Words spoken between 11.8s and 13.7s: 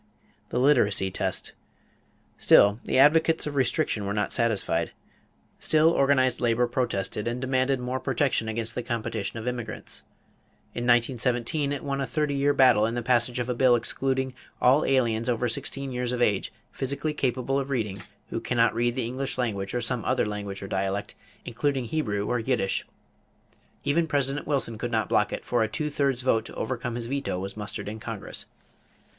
won a thirty year battle in the passage of a